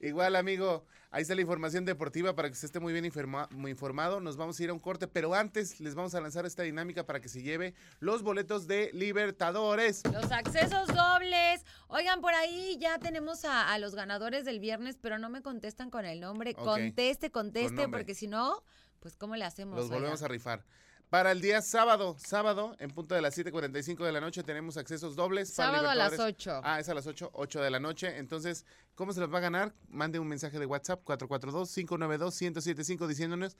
[0.00, 0.84] igual, amigo.
[1.10, 3.10] Ahí está la información deportiva para que se esté muy bien
[3.52, 4.20] muy informado.
[4.20, 7.06] Nos vamos a ir a un corte, pero antes les vamos a lanzar esta dinámica
[7.06, 10.02] para que se lleve los boletos de Libertadores.
[10.12, 11.64] Los accesos dobles.
[11.88, 16.04] Oigan, por ahí ya tenemos a, los ganadores del viernes, pero no me contestan con
[16.04, 16.54] el nombre.
[16.54, 18.62] Conteste, conteste, porque si no,
[19.00, 19.78] pues ¿cómo le hacemos?
[19.78, 20.64] Los volvemos a rifar.
[21.10, 25.14] Para el día sábado, sábado, en punto de las 7.45 de la noche, tenemos accesos
[25.14, 25.48] dobles.
[25.48, 26.62] Sábado a las 8.
[26.64, 28.18] Ah, es a las 8, 8 de la noche.
[28.18, 28.64] Entonces,
[28.96, 29.72] ¿cómo se los va a ganar?
[29.88, 33.56] Mande un mensaje de WhatsApp, 442-592-1075, diciéndonos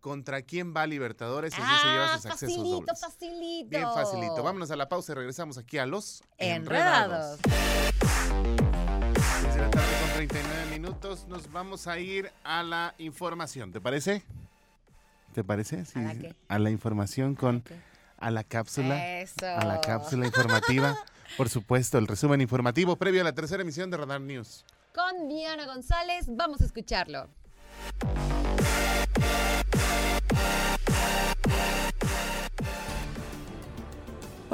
[0.00, 3.00] contra quién va Libertadores y así se lleva sus accesos facilito, dobles.
[3.00, 4.42] Facilito, Bien facilito.
[4.42, 7.38] Vámonos a la pausa y regresamos aquí a los Enredados.
[9.42, 14.24] Desde la tarde con 39 minutos nos vamos a ir a la información, ¿te parece?
[15.36, 15.84] ¿Te parece?
[15.84, 16.00] Sí,
[16.48, 17.62] ¿A, la información con
[18.16, 19.20] a la cápsula.
[19.20, 19.46] Eso.
[19.46, 20.96] A la cápsula informativa.
[21.36, 24.64] Por supuesto, el resumen informativo previo a la tercera emisión de Radar News.
[24.94, 27.28] Con Diana González, vamos a escucharlo.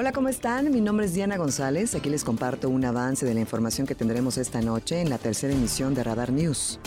[0.03, 0.69] Hola, ¿cómo están?
[0.73, 1.95] Mi nombre es Diana González.
[1.95, 5.55] Aquí les comparto un avance de la información que tendremos esta noche en la tercera
[5.55, 6.81] emisión de Radar News.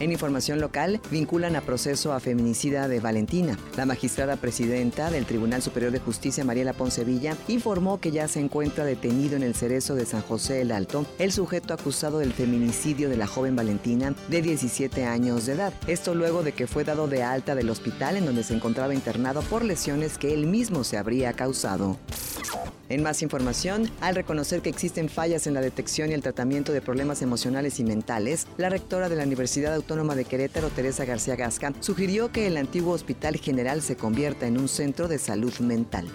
[0.00, 3.56] En información local, vinculan a proceso a feminicida de Valentina.
[3.76, 8.84] La magistrada presidenta del Tribunal Superior de Justicia, Mariela Poncevilla, informó que ya se encuentra
[8.84, 13.18] detenido en el cerezo de San José el Alto el sujeto acusado del feminicidio de
[13.18, 15.72] la joven Valentina de 17 años de edad.
[15.86, 19.42] Esto luego de que fue dado de alta del hospital en donde se encontraba internado
[19.42, 21.96] por lesiones que él mismo se habría causado.
[22.38, 26.74] you En más información, al reconocer que existen fallas en la detección y el tratamiento
[26.74, 31.34] de problemas emocionales y mentales, la rectora de la Universidad Autónoma de Querétaro, Teresa García
[31.34, 36.06] Gasca, sugirió que el antiguo Hospital General se convierta en un centro de salud mental.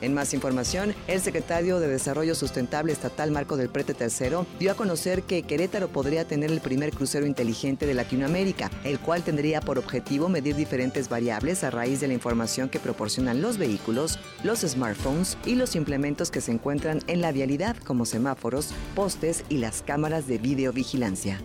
[0.00, 4.74] En más información, el secretario de Desarrollo Sustentable Estatal Marco del Prete III dio a
[4.74, 9.78] conocer que Querétaro podría tener el primer crucero inteligente de Latinoamérica, el cual tendría por
[9.78, 15.38] objetivo medir diferentes variables a raíz de la información que proporcionan los vehículos, los smartphones
[15.46, 20.26] y los implementos que se encuentran en la vialidad como semáforos, postes y las cámaras
[20.26, 21.40] de videovigilancia.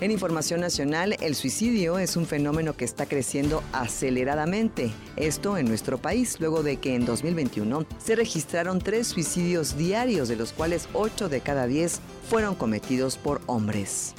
[0.00, 4.90] En información nacional, el suicidio es un fenómeno que está creciendo aceleradamente.
[5.14, 10.34] Esto en nuestro país, luego de que en 2021 se registraron tres suicidios diarios, de
[10.34, 14.14] los cuales 8 de cada 10 fueron cometidos por hombres.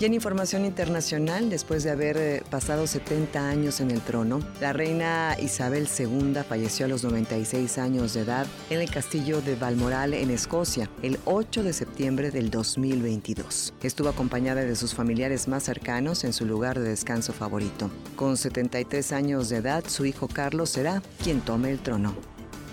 [0.00, 4.72] Y en información internacional, después de haber eh, pasado 70 años en el trono, la
[4.72, 10.14] reina Isabel II falleció a los 96 años de edad en el castillo de Balmoral,
[10.14, 13.74] en Escocia, el 8 de septiembre del 2022.
[13.82, 17.90] Estuvo acompañada de sus familiares más cercanos en su lugar de descanso favorito.
[18.14, 22.14] Con 73 años de edad, su hijo Carlos será quien tome el trono.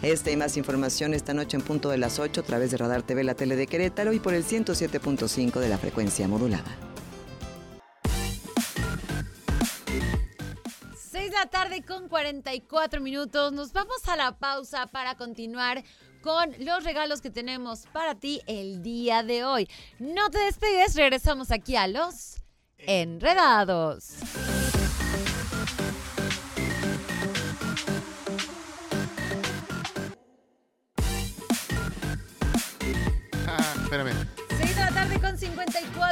[0.03, 3.01] Esta y más información esta noche en punto de las 8 a través de Radar
[3.01, 6.77] TV, la tele de Querétaro y por el 107.5 de la frecuencia modulada.
[11.25, 13.51] 6 de la tarde con 44 minutos.
[13.51, 15.83] Nos vamos a la pausa para continuar
[16.21, 19.67] con los regalos que tenemos para ti el día de hoy.
[19.97, 22.43] No te despegues, regresamos aquí a los
[22.77, 24.17] enredados.
[33.47, 34.11] Ah, espérame.
[34.59, 36.04] 6 de la tarde con 54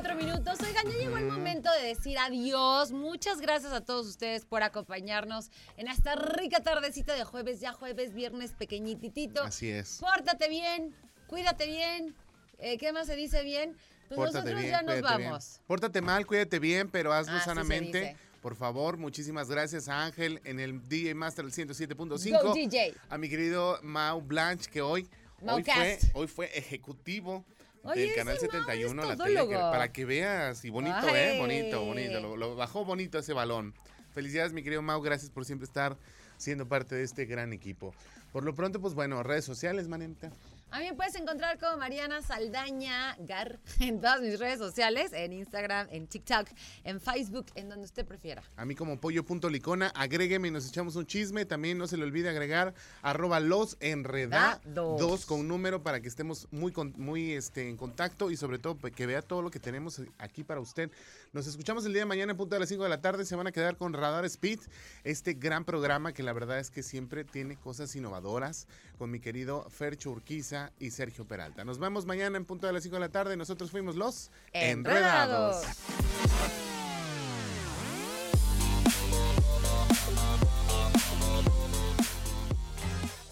[1.95, 2.91] decir adiós.
[2.91, 8.13] Muchas gracias a todos ustedes por acompañarnos en esta rica tardecita de jueves, ya jueves,
[8.13, 9.43] viernes pequeñititito.
[9.43, 9.99] Así es.
[9.99, 10.95] Pórtate bien,
[11.27, 12.15] cuídate bien.
[12.59, 13.75] Eh, ¿Qué más se dice bien?
[14.07, 15.29] Pues Pórtate nosotros bien, ya nos cuídate bien.
[15.29, 15.61] vamos.
[15.67, 18.15] Pórtate mal, cuídate bien, pero hazlo Así sanamente.
[18.41, 22.43] Por favor, muchísimas gracias a Ángel en el DJ Master del 107.5.
[22.43, 22.93] Go, DJ.
[23.09, 25.07] A mi querido Mau Blanche, que hoy,
[25.41, 27.45] hoy, fue, hoy fue ejecutivo
[27.84, 30.63] Oye, del canal Mau 71, es la tele, que- para que veas.
[30.65, 31.15] Y bonito, Ay.
[31.15, 31.38] ¿eh?
[31.39, 32.19] Bonito, bonito.
[32.21, 33.73] Lo, lo bajó bonito ese balón.
[34.13, 35.01] Felicidades, mi querido Mau.
[35.01, 35.97] Gracias por siempre estar
[36.38, 37.93] siendo parte de este gran equipo.
[38.31, 40.31] Por lo pronto, pues bueno, redes sociales, manita.
[40.74, 45.32] A mí me puedes encontrar como Mariana Saldaña Gar en todas mis redes sociales, en
[45.32, 46.47] Instagram, en TikTok,
[46.84, 48.41] en Facebook, en donde usted prefiera.
[48.55, 51.45] A mí como pollo.licona, agrégueme y nos echamos un chisme.
[51.45, 55.28] También no se le olvide agregar arroba los enredados Dados.
[55.28, 58.76] con un número para que estemos muy, con- muy este, en contacto y sobre todo
[58.76, 60.89] pues, que vea todo lo que tenemos aquí para usted.
[61.34, 63.26] Nos escuchamos el día de mañana en punto de las 5 de la tarde.
[63.26, 64.59] Se van a quedar con Radar Speed,
[65.03, 68.67] este gran programa que la verdad es que siempre tiene cosas innovadoras
[68.97, 71.64] con mi querido Fercho Urquiza y Sergio Peralta.
[71.66, 73.36] Nos vemos mañana en punto de las 5 de la tarde.
[73.38, 75.64] Nosotros fuimos los Enredados.
[75.64, 76.74] enredados.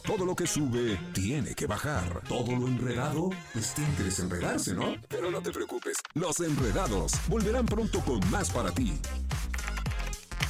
[0.03, 2.21] Todo lo que sube tiene que bajar.
[2.27, 4.95] Todo lo enredado, pues tiene que desenredarse, ¿no?
[5.07, 5.97] Pero no te preocupes.
[6.15, 8.99] Los enredados volverán pronto con más para ti.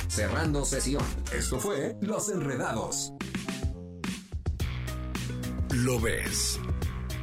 [0.08, 1.04] Cerrando sesión.
[1.34, 3.14] Esto fue Los Enredados.
[5.74, 6.60] Lo ves.